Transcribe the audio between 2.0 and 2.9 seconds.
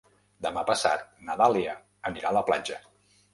anirà a la platja.